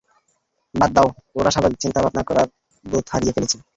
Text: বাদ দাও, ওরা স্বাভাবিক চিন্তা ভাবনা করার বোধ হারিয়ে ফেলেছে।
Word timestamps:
বাদ 0.73 0.91
দাও, 0.95 1.07
ওরা 1.37 1.49
স্বাভাবিক 1.51 1.79
চিন্তা 1.83 1.99
ভাবনা 2.03 2.23
করার 2.29 2.47
বোধ 2.85 3.05
হারিয়ে 3.13 3.35
ফেলেছে। 3.35 3.57